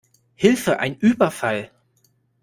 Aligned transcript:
Hilfe 0.33 0.79
ein 0.79 0.95
Überfall! 0.99 1.69